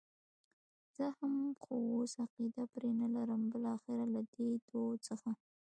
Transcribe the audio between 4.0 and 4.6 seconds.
له دې